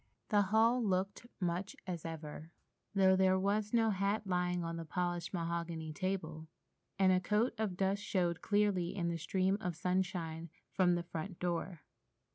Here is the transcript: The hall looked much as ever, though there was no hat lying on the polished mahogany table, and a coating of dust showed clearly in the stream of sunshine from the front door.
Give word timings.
The 0.29 0.41
hall 0.41 0.83
looked 0.83 1.27
much 1.39 1.75
as 1.85 2.05
ever, 2.05 2.49
though 2.95 3.15
there 3.15 3.37
was 3.37 3.71
no 3.71 3.91
hat 3.91 4.25
lying 4.25 4.63
on 4.63 4.75
the 4.77 4.83
polished 4.83 5.31
mahogany 5.31 5.93
table, 5.93 6.47
and 6.97 7.11
a 7.11 7.19
coating 7.19 7.59
of 7.59 7.77
dust 7.77 8.01
showed 8.01 8.41
clearly 8.41 8.95
in 8.95 9.09
the 9.09 9.17
stream 9.19 9.59
of 9.61 9.75
sunshine 9.75 10.49
from 10.71 10.95
the 10.95 11.03
front 11.03 11.37
door. 11.37 11.81